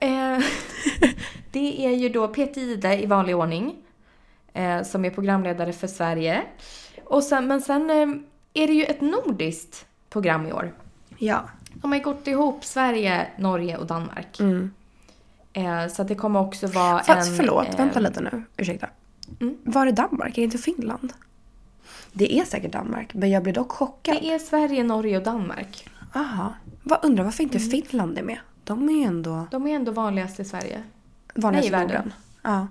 Eh, 0.00 0.38
det 1.50 1.86
är 1.86 1.90
ju 1.90 2.08
då 2.08 2.28
Peter 2.28 2.60
Ide 2.60 3.02
i 3.02 3.06
vanlig 3.06 3.36
ordning. 3.36 3.76
Eh, 4.52 4.82
som 4.82 5.04
är 5.04 5.10
programledare 5.10 5.72
för 5.72 5.86
Sverige. 5.86 6.42
Och 7.04 7.22
sen, 7.22 7.46
men 7.46 7.60
sen 7.60 7.90
eh, 7.90 8.62
är 8.62 8.66
det 8.66 8.72
ju 8.74 8.84
ett 8.84 9.00
nordiskt 9.00 9.86
program 10.10 10.46
i 10.46 10.52
år. 10.52 10.74
Ja. 11.18 11.48
De 11.74 11.92
har 11.92 11.98
gått 11.98 12.26
ihop 12.26 12.64
Sverige, 12.64 13.26
Norge 13.38 13.76
och 13.76 13.86
Danmark. 13.86 14.40
Mm. 14.40 14.70
Så 15.90 16.02
att 16.02 16.08
det 16.08 16.14
kommer 16.14 16.40
också 16.40 16.66
vara 16.66 17.02
Fast 17.02 17.30
en... 17.30 17.36
förlåt, 17.36 17.68
eh, 17.68 17.76
vänta 17.76 18.00
lite 18.00 18.20
nu. 18.20 18.42
Ursäkta. 18.56 18.88
Mm. 19.40 19.56
Var 19.64 19.86
är 19.86 19.92
Danmark? 19.92 20.30
Är 20.30 20.42
det 20.42 20.44
inte 20.44 20.58
Finland? 20.58 21.12
Det 22.12 22.38
är 22.38 22.44
säkert 22.44 22.72
Danmark, 22.72 23.14
men 23.14 23.30
jag 23.30 23.42
blir 23.42 23.52
dock 23.52 23.72
chockad. 23.72 24.16
Det 24.20 24.32
är 24.32 24.38
Sverige, 24.38 24.84
Norge 24.84 25.16
och 25.18 25.22
Danmark. 25.24 25.88
Aha. 26.14 26.54
Vad 26.82 27.04
undrar 27.04 27.24
varför 27.24 27.42
Mm. 27.42 27.56
inte 27.56 27.70
Finland 27.70 28.18
är 28.18 28.22
med? 28.22 28.38
De 28.64 28.88
är 28.88 29.06
ändå 29.06 29.46
De 29.50 29.66
är 29.66 29.74
ändå 29.76 29.92
vanligast 29.92 30.40
i 30.40 30.44
Sverige. 30.44 30.82
vanligast 31.34 31.70
Nej, 31.72 31.82
i 31.82 31.86
världen. 31.86 32.12
Ja. 32.42 32.66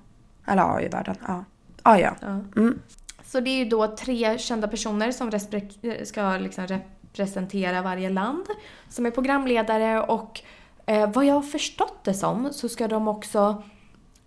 Eller 0.46 0.62
ja, 0.62 0.82
i 0.82 0.88
världen. 0.88 1.16
Ja. 1.28 1.44
Ah, 1.84 1.98
ja. 1.98 2.16
Ja. 2.22 2.28
Mm. 2.56 2.80
Så 3.26 3.40
det 3.40 3.50
är 3.50 3.58
ju 3.58 3.66
då 3.66 3.96
tre 3.96 4.38
kända 4.38 4.68
personer 4.68 5.12
som 5.12 5.32
respre- 5.32 6.06
ska 6.06 6.38
liksom 6.38 6.68
representera 6.68 7.82
varje 7.82 8.10
land. 8.10 8.46
Som 8.90 9.06
är 9.06 9.12
programledare 9.12 10.02
och 10.02 10.42
eh, 10.86 11.12
vad 11.12 11.26
jag 11.26 11.34
har 11.34 11.42
förstått 11.42 12.04
det 12.04 12.14
som 12.14 12.50
så 12.54 12.70
ska 12.70 12.88
de 12.88 13.08
också 13.08 13.64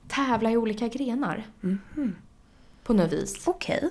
tävla 0.08 0.50
i 0.50 0.56
olika 0.56 0.88
grenar. 0.88 1.46
Mhm. 1.60 2.16
På 2.84 2.92
något 2.92 3.12
vis. 3.12 3.42
Okej. 3.48 3.90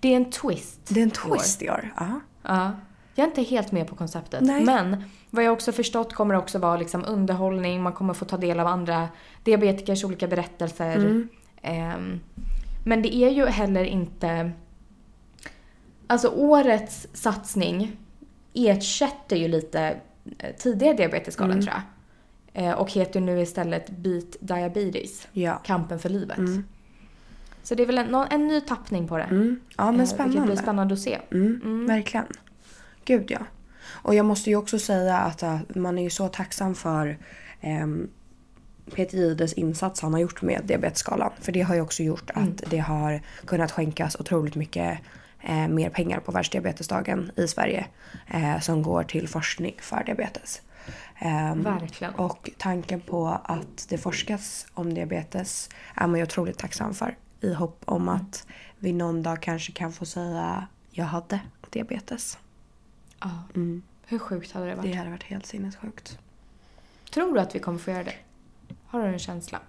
Det 0.00 0.08
är 0.12 0.16
en 0.16 0.30
twist. 0.30 0.80
Det 0.88 1.00
är 1.00 1.04
en 1.04 1.10
twist 1.10 1.62
i 1.62 1.70
år. 1.70 1.94
Ja. 2.42 2.72
Ja. 3.20 3.26
Jag 3.26 3.36
är 3.36 3.40
inte 3.40 3.42
helt 3.54 3.72
med 3.72 3.86
på 3.86 3.96
konceptet. 3.96 4.40
Nej. 4.42 4.64
Men 4.64 5.02
vad 5.30 5.44
jag 5.44 5.52
också 5.52 5.72
förstått 5.72 6.12
kommer 6.14 6.34
det 6.34 6.40
också 6.40 6.58
vara 6.58 6.76
liksom 6.76 7.04
underhållning, 7.08 7.82
man 7.82 7.92
kommer 7.92 8.14
få 8.14 8.24
ta 8.24 8.36
del 8.36 8.60
av 8.60 8.66
andra 8.66 9.08
diabetikers 9.44 10.04
olika 10.04 10.26
berättelser. 10.28 10.96
Mm. 10.96 11.28
Ehm, 11.62 12.20
men 12.84 13.02
det 13.02 13.14
är 13.16 13.30
ju 13.30 13.46
heller 13.46 13.84
inte... 13.84 14.50
Alltså 16.06 16.28
årets 16.28 17.06
satsning 17.12 17.96
ersätter 18.54 19.36
ju 19.36 19.48
lite 19.48 19.96
eh, 20.38 20.54
tidigare 20.58 20.94
diabetesskalan 20.96 21.50
Mm. 21.50 21.62
tror 21.66 21.74
jag. 21.76 22.64
Eh, 22.64 22.72
Och 22.72 22.90
heter 22.92 23.20
nu 23.20 23.40
istället 23.40 23.90
Beat 23.90 24.36
Diabetes. 24.40 25.28
Ja. 25.32 25.60
Kampen 25.64 25.98
för 25.98 26.08
livet. 26.08 26.38
Mm. 26.38 26.64
Så 27.62 27.74
det 27.74 27.82
är 27.82 27.86
väl 27.86 27.98
en, 27.98 28.14
en 28.14 28.48
ny 28.48 28.60
tappning 28.60 29.08
på 29.08 29.16
det. 29.18 29.22
Mm. 29.24 29.60
Ja 29.76 29.84
Eh, 29.84 29.92
men 29.92 29.98
Vilket 29.98 30.16
blir 30.16 30.30
spännande. 30.32 30.56
spännande 30.56 30.94
att 30.94 31.00
se. 31.00 31.18
Mm, 31.32 31.86
Verkligen. 31.86 32.26
Gud 33.10 33.30
ja. 33.30 33.40
Och 34.02 34.14
jag 34.14 34.26
måste 34.26 34.50
ju 34.50 34.56
också 34.56 34.78
säga 34.78 35.18
att 35.18 35.42
äh, 35.42 35.60
man 35.68 35.98
är 35.98 36.02
ju 36.02 36.10
så 36.10 36.28
tacksam 36.28 36.74
för 36.74 37.18
ehm, 37.60 38.10
Peter 38.94 39.18
Gides 39.18 39.52
insats 39.52 40.00
han 40.00 40.12
har 40.12 40.20
gjort 40.20 40.42
med 40.42 40.60
diabetesskalan. 40.64 41.32
För 41.40 41.52
det 41.52 41.60
har 41.60 41.74
ju 41.74 41.80
också 41.80 42.02
gjort 42.02 42.30
att 42.34 42.70
det 42.70 42.78
har 42.78 43.22
kunnat 43.44 43.72
skänkas 43.72 44.16
otroligt 44.20 44.54
mycket 44.54 44.98
eh, 45.40 45.68
mer 45.68 45.90
pengar 45.90 46.20
på 46.20 46.32
världsdiabetesdagen 46.32 47.30
i 47.36 47.48
Sverige. 47.48 47.86
Eh, 48.26 48.60
som 48.60 48.82
går 48.82 49.02
till 49.02 49.28
forskning 49.28 49.74
för 49.80 50.04
diabetes. 50.04 50.62
Ehm, 51.18 51.62
Verkligen. 51.62 52.14
Och 52.14 52.50
tanken 52.58 53.00
på 53.00 53.38
att 53.44 53.86
det 53.88 53.98
forskas 53.98 54.66
om 54.74 54.94
diabetes 54.94 55.68
är 55.94 56.06
man 56.06 56.16
ju 56.16 56.22
otroligt 56.22 56.58
tacksam 56.58 56.94
för. 56.94 57.16
I 57.40 57.52
hopp 57.52 57.82
om 57.84 58.08
att 58.08 58.46
vi 58.78 58.92
någon 58.92 59.22
dag 59.22 59.42
kanske 59.42 59.72
kan 59.72 59.92
få 59.92 60.06
säga 60.06 60.66
jag 60.90 61.04
hade 61.04 61.40
diabetes. 61.70 62.38
Ja. 63.20 63.28
Hur 64.06 64.18
sjukt 64.18 64.52
hade 64.52 64.66
det 64.66 64.74
varit? 64.74 64.92
Det 64.92 64.98
hade 64.98 65.10
varit 65.10 65.22
helt 65.22 65.46
sinnessjukt. 65.46 66.18
Tror 67.10 67.34
du 67.34 67.40
att 67.40 67.54
vi 67.54 67.58
kommer 67.58 67.78
få 67.78 67.90
göra 67.90 68.04
det? 68.04 68.14
Har 68.86 69.02
du 69.02 69.08
en 69.08 69.18
känsla? 69.18 69.60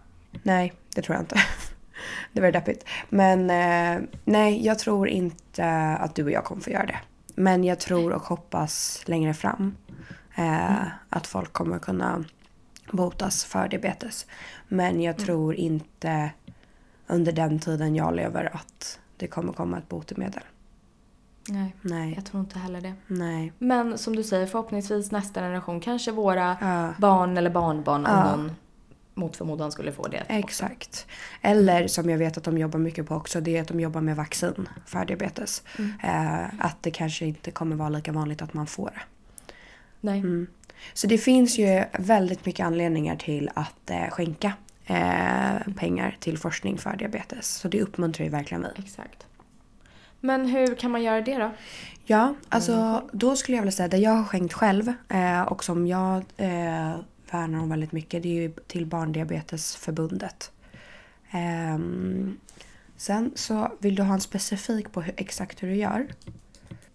Nej, 0.43 0.73
det 0.95 1.01
tror 1.01 1.15
jag 1.15 1.23
inte. 1.23 1.35
Det 2.33 2.41
var 2.41 2.51
deppigt. 2.51 2.85
Men 3.09 3.49
eh, 3.49 4.09
nej, 4.25 4.65
jag 4.65 4.79
tror 4.79 5.07
inte 5.07 5.65
att 5.99 6.15
du 6.15 6.23
och 6.23 6.31
jag 6.31 6.43
kommer 6.43 6.61
få 6.61 6.69
göra 6.69 6.85
det. 6.85 6.99
Men 7.35 7.63
jag 7.63 7.79
tror 7.79 8.13
och 8.13 8.21
hoppas 8.21 9.03
längre 9.05 9.33
fram 9.33 9.75
eh, 10.35 10.87
att 11.09 11.27
folk 11.27 11.53
kommer 11.53 11.79
kunna 11.79 12.23
botas 12.91 13.43
för 13.43 13.67
diabetes. 13.67 14.25
Men 14.67 15.01
jag 15.01 15.17
tror 15.17 15.55
inte 15.55 16.31
under 17.07 17.31
den 17.31 17.59
tiden 17.59 17.95
jag 17.95 18.15
lever 18.15 18.55
att 18.55 18.99
det 19.17 19.27
kommer 19.27 19.53
komma 19.53 19.77
ett 19.77 19.89
botemedel. 19.89 20.43
Nej, 21.49 21.75
Nej, 21.81 22.13
jag 22.15 22.25
tror 22.25 22.41
inte 22.41 22.59
heller 22.59 22.81
det. 22.81 22.93
nej. 23.07 23.53
Men 23.59 23.97
som 23.97 24.15
du 24.15 24.23
säger, 24.23 24.45
förhoppningsvis 24.47 25.11
nästa 25.11 25.41
generation, 25.41 25.79
kanske 25.79 26.11
våra 26.11 26.57
Ja. 26.61 26.93
barn 26.97 27.37
eller 27.37 27.49
barnbarn 27.49 28.05
om 28.05 28.11
Ja. 28.11 28.35
någon 28.35 28.51
mot 29.13 29.37
förmodan 29.37 29.71
skulle 29.71 29.91
få 29.91 30.07
det. 30.07 30.23
Exakt. 30.27 31.05
Eller 31.41 31.87
som 31.87 32.09
jag 32.09 32.17
vet 32.17 32.37
att 32.37 32.43
de 32.43 32.57
jobbar 32.57 32.79
mycket 32.79 33.07
på 33.07 33.15
också, 33.15 33.41
det 33.41 33.57
är 33.57 33.61
att 33.61 33.67
de 33.67 33.79
jobbar 33.79 34.01
med 34.01 34.15
vaccin 34.15 34.69
för 34.85 35.05
diabetes. 35.05 35.63
Eh, 36.03 36.43
att 36.59 36.77
det 36.81 36.91
kanske 36.91 37.25
inte 37.25 37.51
kommer 37.51 37.75
vara 37.75 37.89
lika 37.89 38.11
vanligt 38.11 38.41
att 38.41 38.53
man 38.53 38.67
får 38.67 38.85
det. 38.95 39.01
Nej. 40.01 40.19
Mm. 40.19 40.47
Så 40.93 41.07
det 41.07 41.17
finns 41.17 41.59
ju 41.59 41.83
väldigt 41.99 42.45
mycket 42.45 42.65
anledningar 42.65 43.15
till 43.15 43.49
att 43.53 43.89
eh, 43.89 44.09
skänka 44.09 44.53
eh, 44.85 45.73
pengar 45.77 46.17
till 46.19 46.37
forskning 46.37 46.77
för 46.77 46.95
diabetes. 46.97 47.47
Så 47.55 47.67
det 47.67 47.81
uppmuntrar 47.81 48.25
ju 48.25 48.31
verkligen 48.31 48.67
vi. 48.77 48.83
Exakt. 48.83 49.25
Men 50.21 50.45
hur 50.45 50.75
kan 50.75 50.91
man 50.91 51.03
göra 51.03 51.21
det 51.21 51.37
då? 51.37 51.51
Ja, 52.05 52.35
alltså 52.49 53.03
då 53.11 53.35
skulle 53.35 53.57
jag 53.57 53.61
vilja 53.61 53.71
säga 53.71 53.87
det 53.87 53.97
jag 53.97 54.11
har 54.11 54.23
skänkt 54.23 54.53
själv 54.53 54.93
eh, 55.09 55.41
och 55.41 55.63
som 55.63 55.87
jag 55.87 56.23
eh, 56.37 56.95
värnar 57.31 57.59
om 57.59 57.69
väldigt 57.69 57.91
mycket 57.91 58.23
det 58.23 58.29
är 58.29 58.41
ju 58.41 58.51
till 58.67 58.85
Barndiabetesförbundet. 58.85 60.51
Ehm, 61.31 62.37
sen 62.97 63.31
så 63.35 63.71
vill 63.79 63.95
du 63.95 64.03
ha 64.03 64.13
en 64.13 64.21
specifik 64.21 64.91
på 64.91 65.01
hur, 65.01 65.13
exakt 65.17 65.63
hur 65.63 65.67
du 65.67 65.75
gör. 65.75 66.07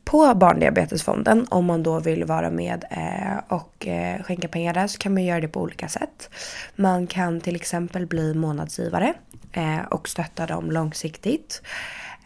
På 0.05 0.35
Barndiabetesfonden, 0.35 1.47
om 1.51 1.65
man 1.65 1.83
då 1.83 2.01
vill 2.01 2.25
vara 2.25 2.51
med 2.51 2.85
eh, 2.91 3.57
och 3.57 3.87
eh, 3.87 4.23
skänka 4.23 4.49
pengar 4.49 4.75
där 4.75 4.87
så 4.87 4.99
kan 4.99 5.15
man 5.15 5.25
göra 5.25 5.41
det 5.41 5.49
på 5.49 5.61
olika 5.61 5.89
sätt. 5.89 6.31
Man 6.77 7.07
kan 7.07 7.41
till 7.41 7.57
exempel 7.57 8.07
bli 8.07 8.35
månadsgivare 8.35 9.15
eh, 9.53 9.81
och 9.91 10.09
stötta 10.09 10.47
dem 10.47 10.71
långsiktigt. 10.71 11.63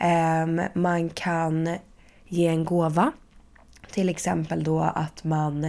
Ehm, 0.01 0.63
man 0.75 1.09
kan 1.09 1.79
ge 2.27 2.47
en 2.47 2.65
gåva. 2.65 3.13
Till 3.93 4.09
exempel 4.09 4.65
då 4.65 4.81
att 4.81 5.25
man 5.25 5.65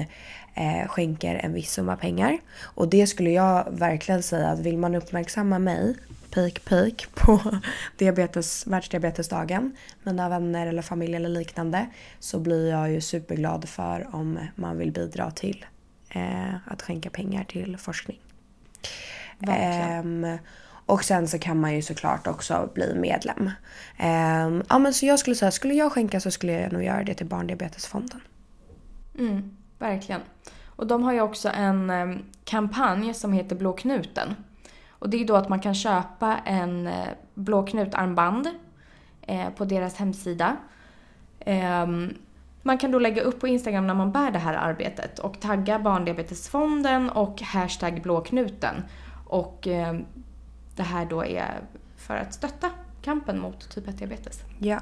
eh, 0.54 0.88
skänker 0.88 1.36
en 1.36 1.54
viss 1.54 1.72
summa 1.72 1.98
pengar. 1.98 2.38
Och 2.62 2.90
det 2.90 3.08
skulle 3.08 3.30
jag 3.30 3.68
verkligen 3.72 4.24
säga 4.24 4.50
att 4.50 4.60
vill 4.60 4.78
man 4.78 4.96
uppmärksamma 4.96 5.60
mig, 5.60 5.96
pik 6.34 6.66
pik, 6.66 7.06
på 7.16 7.60
diabetes, 7.98 8.68
världsdiabetesdagen, 8.68 9.76
mina 10.04 10.30
vänner 10.30 10.68
eller 10.68 10.82
familj 10.82 11.16
eller 11.16 11.30
liknande, 11.30 11.86
så 12.20 12.40
blir 12.40 12.70
jag 12.70 12.92
ju 12.92 13.02
superglad 13.02 13.70
för 13.70 14.08
om 14.12 14.40
man 14.56 14.78
vill 14.78 14.92
bidra 14.92 15.32
till 15.32 15.66
eh, 16.10 16.56
att 16.66 16.82
skänka 16.82 17.10
pengar 17.10 17.44
till 17.44 17.78
forskning. 17.78 18.20
Verkligen. 19.40 20.24
Ehm, 20.26 20.38
och 20.92 21.04
sen 21.04 21.28
så 21.28 21.40
kan 21.40 21.60
man 21.60 21.76
ju 21.76 21.82
såklart 21.82 22.28
också 22.28 22.70
bli 22.74 22.96
medlem. 22.96 23.52
Ehm, 23.98 24.64
ja 24.70 24.80
men 24.80 24.94
så 24.94 25.06
jag 25.06 25.20
skulle 25.20 25.36
säga, 25.36 25.52
skulle 25.52 25.74
jag 25.74 25.92
skänka 25.92 26.20
så 26.20 26.32
skulle 26.32 26.52
jag 26.52 26.72
nog 26.74 26.84
göra 26.84 27.04
det 27.04 27.14
till 27.14 27.26
Barndiabetesfonden. 27.26 28.22
Mm, 29.20 29.58
verkligen. 29.80 30.22
Och 30.66 30.88
de 30.88 31.04
har 31.04 31.14
ju 31.14 31.22
också 31.22 31.50
en 31.50 31.90
ehm, 31.90 32.20
kampanj 32.44 33.14
som 33.14 33.34
heter 33.34 33.56
Blå 33.56 33.74
knuten. 33.74 34.36
Och 34.90 35.10
det 35.10 35.22
är 35.22 35.26
då 35.26 35.36
att 35.36 35.50
man 35.50 35.60
kan 35.60 35.76
köpa 35.76 36.38
en 36.46 36.88
eh, 36.88 37.08
Blå 37.34 37.66
knutarmband 37.66 38.50
eh, 39.22 39.50
på 39.50 39.66
deras 39.66 39.96
hemsida. 39.96 40.58
Ehm, 41.40 42.18
man 42.62 42.78
kan 42.78 42.92
då 42.92 43.00
lägga 43.00 43.22
upp 43.22 43.40
på 43.40 43.48
Instagram 43.48 43.88
när 43.88 43.94
man 43.94 44.12
bär 44.12 44.32
det 44.32 44.40
här 44.40 44.54
arbetet 44.54 45.20
och 45.20 45.40
tagga 45.40 45.80
Barndiabetesfonden 45.80 47.10
och 47.10 47.42
hashtag 47.42 48.02
blåknuten. 48.02 48.84
Och 49.28 49.68
eh, 49.68 49.96
det 50.76 50.84
här 50.84 51.06
då 51.06 51.26
är 51.26 51.62
för 51.98 52.16
att 52.16 52.34
stötta 52.34 52.70
kampen 53.02 53.40
mot 53.40 53.70
typ 53.70 53.88
1-diabetes. 53.88 54.40
Ja. 54.60 54.82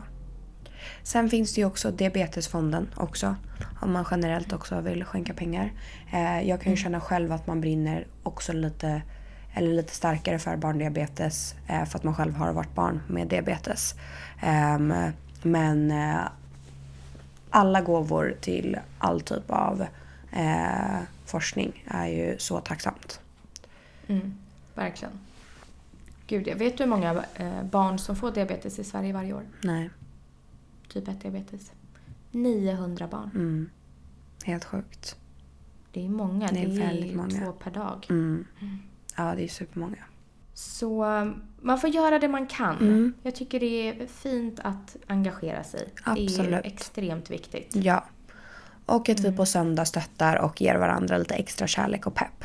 Sen 1.03 1.29
finns 1.29 1.53
det 1.53 1.61
ju 1.61 1.67
också 1.67 1.91
Diabetesfonden 1.91 2.89
också. 2.95 3.35
Om 3.81 3.91
man 3.91 4.05
generellt 4.11 4.53
också 4.53 4.81
vill 4.81 5.03
skänka 5.03 5.33
pengar. 5.33 5.71
Eh, 6.11 6.41
jag 6.41 6.61
kan 6.61 6.71
ju 6.71 6.77
känna 6.77 7.01
själv 7.01 7.31
att 7.31 7.47
man 7.47 7.61
brinner 7.61 8.07
också 8.23 8.53
lite, 8.53 9.01
eller 9.53 9.73
lite 9.73 9.93
starkare 9.93 10.39
för 10.39 10.57
barndiabetes. 10.57 11.55
Eh, 11.67 11.85
för 11.85 11.97
att 11.97 12.03
man 12.03 12.15
själv 12.15 12.35
har 12.35 12.53
varit 12.53 12.75
barn 12.75 13.01
med 13.07 13.27
diabetes. 13.27 13.95
Ehm, 14.41 14.93
men 15.41 15.91
eh, 15.91 16.19
alla 17.49 17.81
gåvor 17.81 18.35
till 18.41 18.77
all 18.97 19.21
typ 19.21 19.51
av 19.51 19.85
forskning 21.25 21.85
är 21.87 22.07
ju 22.07 22.37
så 22.37 22.59
tacksamt. 22.59 23.19
Mm, 24.07 24.37
verkligen. 24.75 25.11
Gud, 26.29 26.47
jag 26.47 26.55
vet 26.55 26.77
du 26.77 26.83
hur 26.83 26.89
många 26.89 27.23
eh, 27.35 27.63
barn 27.63 27.99
som 27.99 28.15
får 28.15 28.31
diabetes 28.31 28.79
i 28.79 28.83
Sverige 28.83 29.13
varje 29.13 29.33
år? 29.33 29.43
Nej. 29.61 29.89
Typ 30.89 31.07
1-diabetes. 31.07 31.71
900 32.31 33.07
barn. 33.07 33.29
Mm. 33.35 33.69
Helt 34.43 34.65
sjukt. 34.65 35.15
Det 35.91 36.05
är 36.05 36.09
många. 36.09 36.47
Det 36.47 36.59
är 36.59 36.67
Det 36.67 36.75
är, 36.81 36.87
väldigt 36.87 37.15
många. 37.15 37.29
två 37.45 37.51
per 37.51 37.71
dag. 37.71 38.07
Mm. 38.09 38.45
Ja, 39.17 39.33
det 39.35 39.43
är 39.43 39.47
supermånga. 39.47 40.03
Så 40.53 41.05
eh, 41.19 41.31
man 41.61 41.79
får 41.79 41.89
göra 41.89 42.19
det 42.19 42.27
man 42.27 42.47
kan. 42.47 42.77
Mm. 42.77 43.13
Jag 43.23 43.35
tycker 43.35 43.59
det 43.59 43.89
är 43.89 44.07
fint 44.07 44.59
att 44.63 44.97
engagera 45.07 45.63
sig. 45.63 45.89
Det 46.05 46.11
Absolut. 46.11 46.51
är 46.53 46.61
extremt 46.65 47.29
viktigt. 47.31 47.75
Ja. 47.75 48.05
Och 48.85 49.09
att 49.09 49.19
Mm. 49.19 49.31
vi 49.31 49.37
på 49.37 49.45
söndag 49.45 49.85
stöttar 49.85 50.35
och 50.35 50.61
ger 50.61 50.75
varandra 50.75 51.17
lite 51.17 51.35
extra 51.35 51.67
kärlek 51.67 52.07
och 52.07 52.15
pepp. 52.15 52.43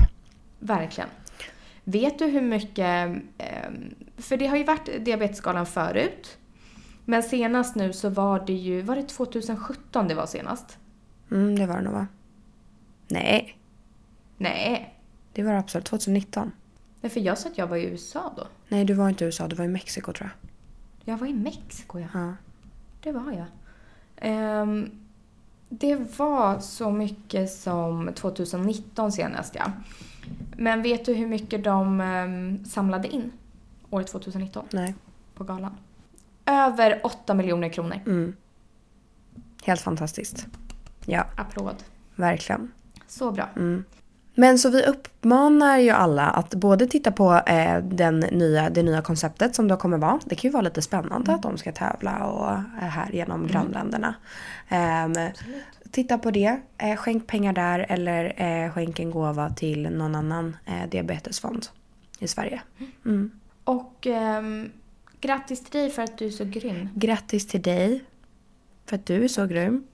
Verkligen. 0.58 1.08
Vet 1.84 2.18
du 2.18 2.24
hur 2.26 2.40
mycket... 2.40 3.12
Eh, 3.38 3.70
för 4.16 4.36
det 4.36 4.46
har 4.46 4.56
ju 4.56 4.64
varit 4.64 5.04
diabetesskalan 5.04 5.66
förut. 5.66 6.38
Men 7.04 7.22
senast 7.22 7.74
nu 7.74 7.92
så 7.92 8.08
var 8.08 8.46
det 8.46 8.52
ju... 8.52 8.82
Var 8.82 8.96
det 8.96 9.02
2017 9.02 10.08
det 10.08 10.14
var 10.14 10.26
senast? 10.26 10.78
Mm, 11.30 11.58
det 11.58 11.66
var 11.66 11.76
det 11.76 11.82
nog 11.82 11.92
va? 11.92 12.06
Nej, 13.08 13.58
Nej. 14.36 14.94
det 15.32 15.42
var 15.42 15.52
absolut 15.52 15.86
2019. 15.86 16.52
Nej, 17.00 17.10
för 17.10 17.20
jag 17.20 17.38
sa 17.38 17.48
att 17.48 17.58
jag 17.58 17.66
var 17.66 17.76
i 17.76 17.84
USA 17.84 18.32
då. 18.36 18.46
Nej, 18.68 18.84
du 18.84 18.94
var 18.94 19.08
inte 19.08 19.24
i 19.24 19.26
USA, 19.26 19.48
du 19.48 19.56
var 19.56 19.64
i 19.64 19.68
Mexiko 19.68 20.12
tror 20.12 20.30
jag. 20.30 20.50
Jag 21.14 21.18
var 21.18 21.26
i 21.26 21.32
Mexiko, 21.32 21.98
ja. 21.98 22.06
Ja. 22.14 22.34
Det 23.00 23.12
var 23.12 23.32
jag. 23.32 23.46
Ehm, 24.16 24.90
det 25.68 26.18
var 26.18 26.58
så 26.58 26.90
mycket 26.90 27.50
som 27.52 28.10
2019 28.14 29.12
senast, 29.12 29.54
ja. 29.54 29.72
Men 30.56 30.82
vet 30.82 31.04
du 31.04 31.14
hur 31.14 31.26
mycket 31.26 31.64
de 31.64 32.00
ehm, 32.00 32.64
samlade 32.64 33.08
in 33.08 33.32
år 33.90 34.02
2019 34.02 34.64
Nej. 34.70 34.94
på 35.34 35.44
galan? 35.44 35.76
Över 36.46 37.00
8 37.04 37.34
miljoner 37.34 37.68
kronor. 37.68 38.00
Mm. 38.06 38.36
Helt 39.64 39.80
fantastiskt. 39.80 40.46
Ja, 41.06 41.26
Applåd. 41.36 41.76
verkligen. 42.14 42.72
Så 43.06 43.30
bra. 43.32 43.48
Mm. 43.56 43.84
Men 44.34 44.58
så 44.58 44.70
vi 44.70 44.82
uppmanar 44.82 45.78
ju 45.78 45.90
alla 45.90 46.30
att 46.30 46.54
både 46.54 46.86
titta 46.86 47.12
på 47.12 47.42
eh, 47.46 47.78
den 47.78 48.20
nya, 48.20 48.70
det 48.70 48.82
nya 48.82 49.02
konceptet 49.02 49.54
som 49.54 49.68
då 49.68 49.76
kommer 49.76 49.98
vara. 49.98 50.20
Det 50.24 50.34
kan 50.34 50.48
ju 50.48 50.52
vara 50.52 50.62
lite 50.62 50.82
spännande 50.82 51.30
mm. 51.30 51.34
att 51.34 51.42
de 51.42 51.58
ska 51.58 51.72
tävla 51.72 52.24
och 52.24 52.50
är 52.80 52.88
här 52.88 53.10
genom 53.12 53.40
mm. 53.40 53.52
grannländerna. 53.52 54.14
Um, 54.70 55.30
titta 55.90 56.18
på 56.18 56.30
det. 56.30 56.60
Eh, 56.78 56.96
skänk 56.96 57.26
pengar 57.26 57.52
där 57.52 57.86
eller 57.88 58.42
eh, 58.42 58.72
skänk 58.72 59.00
en 59.00 59.10
gåva 59.10 59.50
till 59.50 59.82
någon 59.90 60.14
annan 60.14 60.56
eh, 60.66 60.88
diabetesfond 60.88 61.66
i 62.18 62.28
Sverige. 62.28 62.62
Mm. 63.04 63.30
Och 63.64 64.06
ehm, 64.06 64.70
grattis 65.20 65.64
till 65.64 65.80
dig 65.80 65.90
för 65.90 66.02
att 66.02 66.18
du 66.18 66.26
är 66.26 66.30
så 66.30 66.44
grym. 66.44 66.88
Grattis 66.94 67.46
till 67.46 67.62
dig 67.62 68.04
för 68.86 68.96
att 68.96 69.06
du 69.06 69.24
är 69.24 69.28
så 69.28 69.46
grym. 69.46 69.86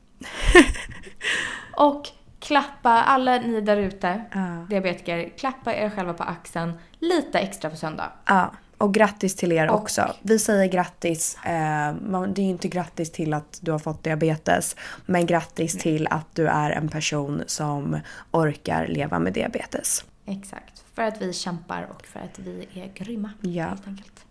och 1.76 2.08
klappa 2.40 2.90
alla 2.90 3.38
ni 3.38 3.60
där 3.60 3.76
ute, 3.76 4.24
ja. 4.32 4.66
diabetiker, 4.68 5.28
klappa 5.38 5.74
er 5.74 5.90
själva 5.90 6.14
på 6.14 6.22
axeln 6.22 6.72
lite 6.98 7.38
extra 7.38 7.70
på 7.70 7.76
söndag. 7.76 8.12
Ja. 8.26 8.52
Och 8.78 8.94
grattis 8.94 9.36
till 9.36 9.52
er 9.52 9.68
och, 9.68 9.80
också. 9.80 10.14
Vi 10.22 10.38
säger 10.38 10.72
grattis. 10.72 11.38
Eh, 11.44 11.94
det 12.28 12.40
är 12.40 12.44
ju 12.44 12.50
inte 12.50 12.68
grattis 12.68 13.12
till 13.12 13.34
att 13.34 13.58
du 13.62 13.72
har 13.72 13.78
fått 13.78 14.04
diabetes. 14.04 14.76
Men 15.06 15.26
grattis 15.26 15.74
nej. 15.74 15.82
till 15.82 16.06
att 16.10 16.34
du 16.34 16.48
är 16.48 16.70
en 16.70 16.88
person 16.88 17.42
som 17.46 17.98
orkar 18.30 18.86
leva 18.86 19.18
med 19.18 19.32
diabetes. 19.32 20.04
Exakt. 20.26 20.84
För 20.94 21.02
att 21.02 21.22
vi 21.22 21.32
kämpar 21.32 21.88
och 21.90 22.06
för 22.06 22.20
att 22.20 22.38
vi 22.38 22.68
är 22.74 23.04
grymma. 23.04 23.30
Ja. 23.40 23.64
Helt 23.64 23.86
enkelt. 23.86 24.24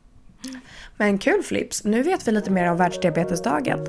Men 0.98 1.18
kul 1.18 1.44
Flips. 1.44 1.84
Nu 1.84 2.04
vet 2.04 2.28
vi 2.28 2.32
lite 2.32 2.52
mer 2.52 2.72
om 2.72 2.78
världsdiabetesdagen. 2.78 3.80